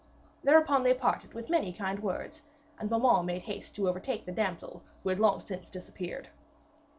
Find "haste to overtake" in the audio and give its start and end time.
3.43-4.25